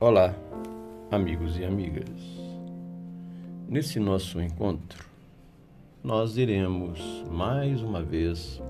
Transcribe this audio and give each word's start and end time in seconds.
Olá, 0.00 0.32
amigos 1.10 1.58
e 1.58 1.64
amigas. 1.64 2.08
Nesse 3.68 3.98
nosso 3.98 4.40
encontro, 4.40 5.04
nós 6.04 6.36
iremos 6.36 7.24
mais 7.28 7.82
uma 7.82 8.00
vez 8.00 8.62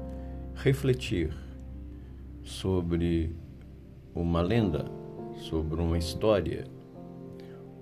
refletir 0.54 1.36
sobre 2.43 3.36
uma 4.14 4.41
lenda, 4.41 4.86
sobre 5.36 5.82
uma 5.82 5.98
história, 5.98 6.64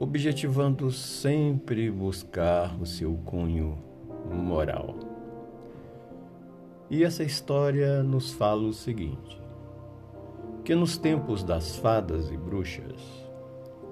objetivando 0.01 0.91
sempre 0.91 1.89
buscar 1.89 2.77
o 2.81 2.85
seu 2.85 3.15
cunho 3.25 3.79
moral. 4.29 4.97
E 6.91 7.05
essa 7.05 7.23
história 7.23 8.03
nos 8.03 8.33
fala 8.33 8.63
o 8.63 8.73
seguinte: 8.73 9.41
que 10.65 10.75
nos 10.75 10.99
tempos 10.99 11.45
das 11.45 11.77
fadas 11.77 12.29
e 12.29 12.37
bruxas, 12.37 13.26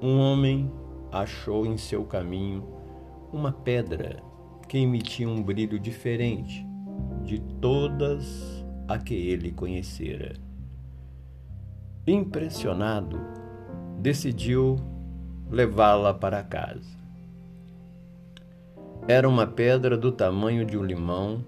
um 0.02 0.18
homem 0.18 0.70
achou 1.10 1.64
em 1.64 1.76
seu 1.76 2.04
caminho 2.04 2.66
uma 3.32 3.52
pedra 3.52 4.22
que 4.68 4.78
emitia 4.78 5.28
um 5.28 5.42
brilho 5.42 5.78
diferente 5.78 6.66
de 7.22 7.40
todas 7.60 8.64
a 8.88 8.98
que 8.98 9.14
ele 9.14 9.50
conhecera. 9.52 10.34
Impressionado, 12.06 13.18
decidiu 13.98 14.76
levá-la 15.50 16.12
para 16.12 16.42
casa. 16.42 16.98
Era 19.06 19.28
uma 19.28 19.46
pedra 19.46 19.96
do 19.96 20.10
tamanho 20.10 20.64
de 20.64 20.76
um 20.76 20.82
limão 20.82 21.44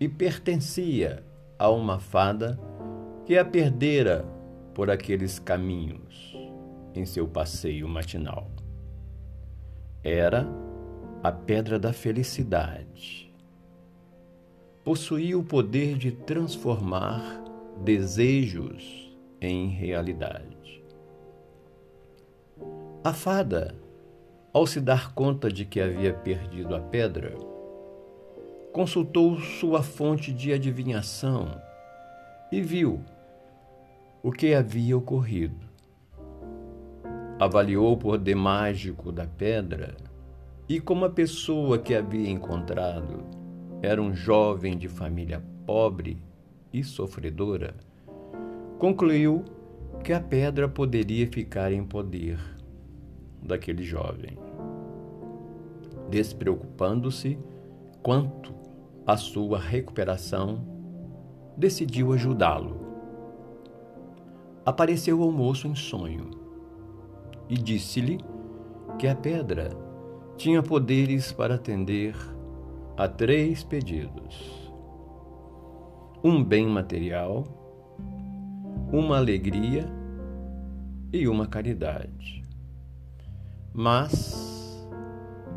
e 0.00 0.08
pertencia 0.08 1.22
a 1.58 1.70
uma 1.70 1.98
fada 1.98 2.58
que 3.24 3.36
a 3.36 3.44
perdera 3.44 4.24
por 4.74 4.90
aqueles 4.90 5.38
caminhos 5.38 6.35
em 6.96 7.04
seu 7.04 7.26
passeio 7.26 7.88
matinal. 7.88 8.50
Era 10.02 10.46
a 11.22 11.32
pedra 11.32 11.78
da 11.78 11.92
felicidade. 11.92 13.32
Possuía 14.84 15.36
o 15.36 15.42
poder 15.42 15.98
de 15.98 16.12
transformar 16.12 17.42
desejos 17.82 19.12
em 19.40 19.68
realidade. 19.68 20.82
A 23.02 23.12
fada, 23.12 23.74
ao 24.52 24.66
se 24.66 24.80
dar 24.80 25.12
conta 25.12 25.50
de 25.50 25.64
que 25.64 25.80
havia 25.80 26.14
perdido 26.14 26.74
a 26.74 26.80
pedra, 26.80 27.36
consultou 28.72 29.38
sua 29.40 29.82
fonte 29.82 30.32
de 30.32 30.52
adivinhação 30.52 31.60
e 32.52 32.60
viu 32.60 33.02
o 34.22 34.30
que 34.30 34.54
havia 34.54 34.96
ocorrido 34.96 35.65
avaliou 37.38 37.92
o 37.92 37.96
poder 37.96 38.34
mágico 38.34 39.12
da 39.12 39.26
pedra 39.26 39.94
e, 40.68 40.80
como 40.80 41.04
a 41.04 41.10
pessoa 41.10 41.78
que 41.78 41.94
havia 41.94 42.30
encontrado 42.30 43.24
era 43.82 44.00
um 44.00 44.14
jovem 44.14 44.76
de 44.76 44.88
família 44.88 45.42
pobre 45.66 46.18
e 46.72 46.82
sofredora, 46.82 47.74
concluiu 48.78 49.44
que 50.02 50.12
a 50.12 50.20
pedra 50.20 50.68
poderia 50.68 51.26
ficar 51.26 51.72
em 51.72 51.84
poder 51.84 52.38
daquele 53.42 53.82
jovem. 53.82 54.38
Despreocupando-se 56.08 57.38
quanto 58.02 58.54
à 59.06 59.16
sua 59.16 59.58
recuperação, 59.58 60.64
decidiu 61.56 62.12
ajudá-lo. 62.12 62.80
Apareceu 64.64 65.22
ao 65.22 65.30
moço 65.30 65.68
em 65.68 65.74
sonho 65.74 66.35
e 67.48 67.56
disse-lhe 67.56 68.18
que 68.98 69.06
a 69.06 69.14
pedra 69.14 69.70
tinha 70.36 70.62
poderes 70.62 71.32
para 71.32 71.54
atender 71.54 72.14
a 72.96 73.08
três 73.08 73.62
pedidos: 73.62 74.72
um 76.22 76.42
bem 76.42 76.66
material, 76.66 77.44
uma 78.92 79.16
alegria 79.16 79.86
e 81.12 81.28
uma 81.28 81.46
caridade. 81.46 82.44
Mas 83.72 84.86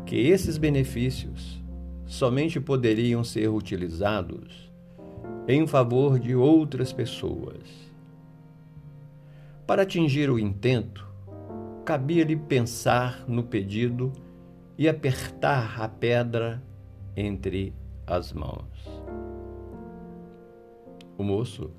que 0.04 0.16
esses 0.16 0.58
benefícios 0.58 1.60
somente 2.04 2.60
poderiam 2.60 3.22
ser 3.22 3.48
utilizados 3.48 4.70
em 5.46 5.66
favor 5.66 6.18
de 6.18 6.34
outras 6.34 6.92
pessoas. 6.92 7.62
Para 9.66 9.82
atingir 9.82 10.28
o 10.28 10.38
intento, 10.38 11.09
cabia-lhe 11.90 12.36
pensar 12.36 13.24
no 13.26 13.42
pedido 13.42 14.12
e 14.78 14.88
apertar 14.88 15.82
a 15.82 15.88
pedra 15.88 16.62
entre 17.16 17.74
as 18.06 18.32
mãos. 18.32 19.02
O 21.18 21.24
moço 21.24 21.72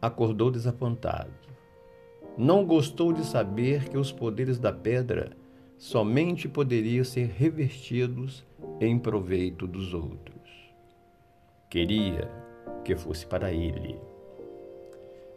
acordou 0.00 0.50
desapontado. 0.50 1.30
Não 2.36 2.66
gostou 2.66 3.12
de 3.12 3.24
saber 3.24 3.88
que 3.88 3.96
os 3.96 4.10
poderes 4.10 4.58
da 4.58 4.72
pedra 4.72 5.36
somente 5.78 6.48
poderiam 6.48 7.04
ser 7.04 7.28
revertidos 7.28 8.44
em 8.80 8.98
proveito 8.98 9.68
dos 9.68 9.94
outros. 9.94 10.50
Queria 11.70 12.28
que 12.84 12.96
fosse 12.96 13.24
para 13.24 13.52
ele. 13.52 14.00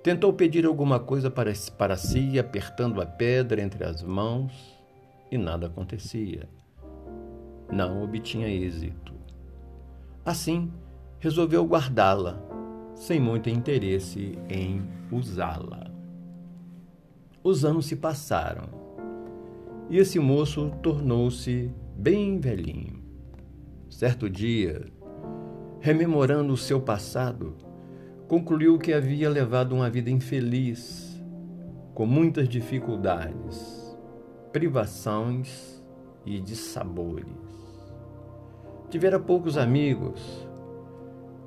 Tentou 0.06 0.32
pedir 0.32 0.68
alguma 0.68 1.00
coisa 1.00 1.32
para, 1.32 1.52
para 1.80 1.98
si, 1.98 2.38
apertando 2.38 3.02
a 3.02 3.08
pedra 3.08 3.60
entre 3.60 3.84
as 3.84 4.04
mãos, 4.04 4.54
e 5.32 5.36
nada 5.36 5.66
acontecia. 5.66 6.48
Não 7.72 8.04
obtinha 8.04 8.48
êxito. 8.48 9.16
Assim, 10.24 10.72
resolveu 11.18 11.66
guardá-la, 11.66 12.40
sem 12.94 13.20
muito 13.20 13.50
interesse 13.50 14.38
em 14.48 14.88
usá-la. 15.12 15.90
Os 17.44 17.66
anos 17.66 17.88
se 17.88 17.96
passaram 17.96 18.70
e 19.90 19.98
esse 19.98 20.20
moço 20.20 20.72
tornou-se 20.84 21.74
bem 21.98 22.40
velhinho. 22.40 23.02
Certo 23.90 24.30
dia, 24.30 24.86
rememorando 25.80 26.54
o 26.54 26.58
seu 26.58 26.80
passado, 26.80 27.56
concluiu 28.28 28.80
que 28.80 28.92
havia 28.92 29.30
levado 29.30 29.76
uma 29.76 29.90
vida 29.90 30.10
infeliz, 30.10 31.24
com 31.94 32.06
muitas 32.06 32.50
dificuldades, 32.50 33.98
privações 34.52 35.84
e 36.26 36.40
dissabores. 36.40 37.28
Tivera 38.90 39.20
poucos 39.20 39.58
amigos, 39.58 40.48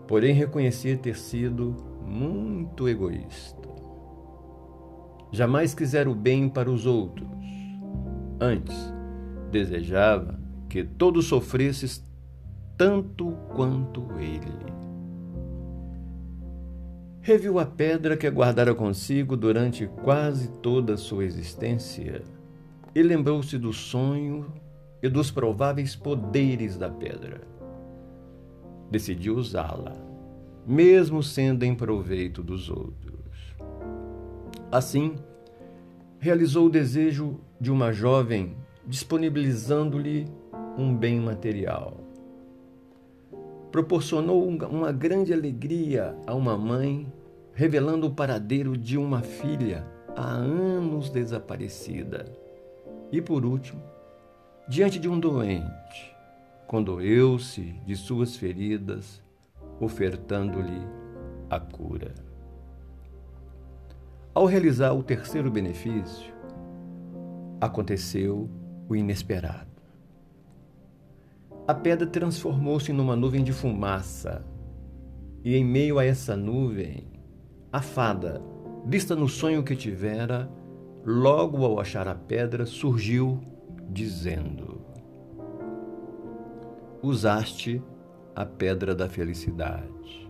porém 0.06 0.34
reconhecia 0.34 0.96
ter 0.96 1.16
sido 1.16 1.74
muito 2.06 2.88
egoísta. 2.88 3.68
Jamais 5.32 5.74
quisera 5.74 6.08
o 6.08 6.14
bem 6.14 6.48
para 6.48 6.70
os 6.70 6.86
outros. 6.86 7.28
Antes, 8.40 8.76
desejava 9.50 10.38
que 10.68 10.84
todos 10.84 11.26
sofressem 11.26 12.02
tanto 12.76 13.32
quanto 13.54 14.06
ele 14.18 14.87
reviu 17.20 17.58
a 17.58 17.66
pedra 17.66 18.16
que 18.16 18.28
guardara 18.30 18.74
consigo 18.74 19.36
durante 19.36 19.86
quase 20.02 20.48
toda 20.62 20.94
a 20.94 20.96
sua 20.96 21.24
existência 21.24 22.22
e 22.94 23.02
lembrou-se 23.02 23.56
do 23.58 23.72
sonho 23.72 24.46
e 25.02 25.08
dos 25.08 25.30
prováveis 25.30 25.94
poderes 25.94 26.76
da 26.76 26.88
pedra. 26.88 27.40
Decidiu 28.90 29.36
usá-la, 29.36 29.94
mesmo 30.66 31.22
sendo 31.22 31.64
em 31.64 31.74
proveito 31.74 32.42
dos 32.42 32.70
outros. 32.70 33.54
Assim, 34.72 35.16
realizou 36.18 36.66
o 36.66 36.70
desejo 36.70 37.38
de 37.60 37.70
uma 37.70 37.92
jovem, 37.92 38.56
disponibilizando-lhe 38.86 40.26
um 40.76 40.94
bem 40.94 41.20
material. 41.20 41.98
Proporcionou 43.70 44.48
uma 44.48 44.90
grande 44.90 45.32
alegria 45.32 46.16
a 46.26 46.34
uma 46.34 46.56
mãe 46.56 47.06
revelando 47.58 48.06
o 48.06 48.14
paradeiro 48.14 48.78
de 48.78 48.96
uma 48.96 49.20
filha 49.20 49.84
há 50.14 50.28
anos 50.30 51.10
desaparecida. 51.10 52.24
E 53.10 53.20
por 53.20 53.44
último, 53.44 53.82
diante 54.68 54.96
de 54.96 55.08
um 55.08 55.18
doente, 55.18 56.16
condoeu-se 56.68 57.74
de 57.84 57.96
suas 57.96 58.36
feridas, 58.36 59.20
ofertando-lhe 59.80 60.86
a 61.50 61.58
cura. 61.58 62.14
Ao 64.32 64.46
realizar 64.46 64.92
o 64.92 65.02
terceiro 65.02 65.50
benefício, 65.50 66.32
aconteceu 67.60 68.48
o 68.88 68.94
inesperado. 68.94 69.66
A 71.66 71.74
pedra 71.74 72.06
transformou-se 72.06 72.92
numa 72.92 73.16
nuvem 73.16 73.42
de 73.42 73.52
fumaça, 73.52 74.46
e 75.42 75.56
em 75.56 75.64
meio 75.64 75.98
a 75.98 76.04
essa 76.04 76.36
nuvem 76.36 77.17
a 77.72 77.82
fada, 77.82 78.42
vista 78.86 79.14
no 79.14 79.28
sonho 79.28 79.62
que 79.62 79.76
tivera, 79.76 80.50
logo 81.04 81.64
ao 81.64 81.80
achar 81.80 82.08
a 82.08 82.14
pedra, 82.14 82.64
surgiu 82.64 83.40
dizendo: 83.90 84.80
Usaste 87.02 87.82
a 88.34 88.44
pedra 88.44 88.94
da 88.94 89.08
felicidade. 89.08 90.28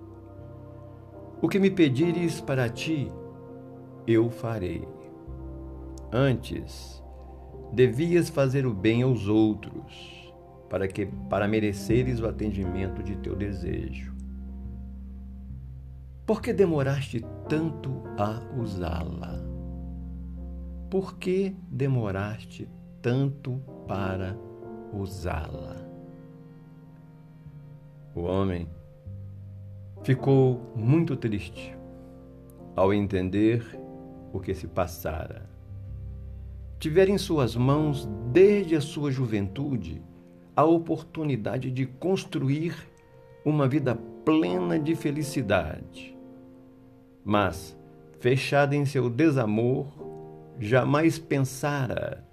O 1.40 1.48
que 1.48 1.60
me 1.60 1.70
pedires 1.70 2.40
para 2.40 2.68
ti, 2.68 3.10
eu 4.06 4.28
farei. 4.28 4.86
Antes, 6.10 7.02
devias 7.72 8.28
fazer 8.28 8.66
o 8.66 8.74
bem 8.74 9.02
aos 9.02 9.28
outros, 9.28 10.34
para 10.68 10.88
que 10.88 11.06
para 11.06 11.46
mereceres 11.46 12.20
o 12.20 12.26
atendimento 12.26 13.02
de 13.02 13.16
teu 13.16 13.36
desejo. 13.36 14.17
Por 16.28 16.42
que 16.42 16.52
demoraste 16.52 17.24
tanto 17.48 18.02
a 18.18 18.42
usá-la? 18.60 19.40
Por 20.90 21.16
que 21.16 21.56
demoraste 21.70 22.68
tanto 23.00 23.62
para 23.86 24.38
usá-la? 24.92 25.76
O 28.14 28.24
homem 28.24 28.68
ficou 30.02 30.70
muito 30.76 31.16
triste 31.16 31.74
ao 32.76 32.92
entender 32.92 33.64
o 34.30 34.38
que 34.38 34.54
se 34.54 34.66
passara. 34.66 35.48
Tivera 36.78 37.10
em 37.10 37.16
suas 37.16 37.56
mãos, 37.56 38.06
desde 38.30 38.76
a 38.76 38.82
sua 38.82 39.10
juventude, 39.10 40.02
a 40.54 40.62
oportunidade 40.62 41.70
de 41.70 41.86
construir 41.86 42.76
uma 43.46 43.66
vida 43.66 43.94
plena 44.26 44.78
de 44.78 44.94
felicidade 44.94 46.17
mas, 47.28 47.76
fechada 48.20 48.74
em 48.74 48.86
seu 48.86 49.10
desamor, 49.10 49.86
jamais 50.58 51.18
pensara 51.18 52.24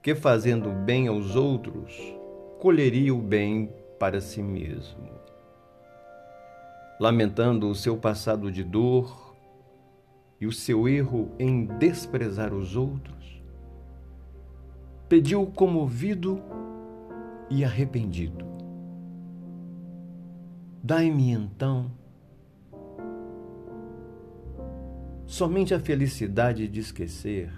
que 0.00 0.14
fazendo 0.14 0.70
bem 0.70 1.08
aos 1.08 1.34
outros, 1.34 2.00
colheria 2.60 3.12
o 3.12 3.20
bem 3.20 3.68
para 3.98 4.20
si 4.20 4.40
mesmo. 4.40 5.10
Lamentando 7.00 7.68
o 7.68 7.74
seu 7.74 7.96
passado 7.96 8.48
de 8.52 8.62
dor 8.62 9.34
e 10.40 10.46
o 10.46 10.52
seu 10.52 10.88
erro 10.88 11.32
em 11.36 11.66
desprezar 11.66 12.54
os 12.54 12.76
outros, 12.76 13.42
pediu 15.08 15.44
comovido 15.46 16.40
e 17.50 17.64
arrependido: 17.64 18.46
Dai-me 20.80 21.32
então 21.32 21.90
somente 25.26 25.74
a 25.74 25.80
felicidade 25.80 26.68
de 26.68 26.80
esquecer 26.80 27.52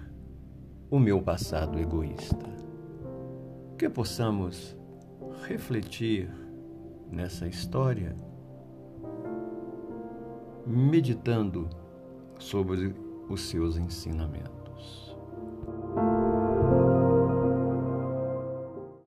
o 0.89 0.99
meu 0.99 1.21
passado 1.21 1.79
egoísta. 1.79 2.45
Que 3.77 3.89
possamos 3.89 4.75
refletir 5.47 6.29
nessa 7.11 7.47
história, 7.47 8.15
meditando 10.65 11.69
sobre 12.39 12.95
os 13.29 13.41
seus 13.41 13.77
ensinamentos. 13.77 14.56